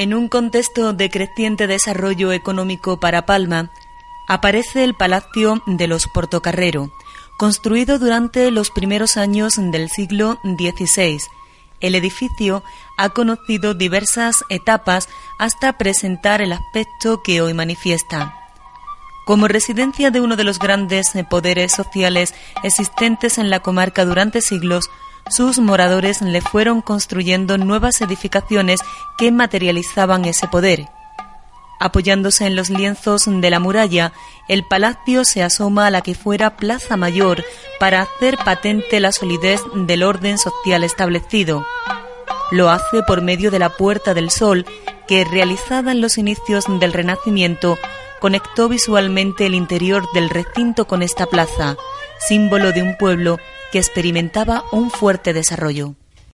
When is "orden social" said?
40.02-40.84